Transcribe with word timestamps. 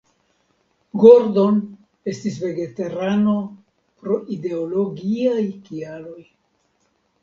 Gordon 1.03 1.59
estis 2.13 2.41
vegetarano 2.47 3.37
pro 3.45 4.21
ideologiaj 4.41 5.49
kialoj. 5.71 6.21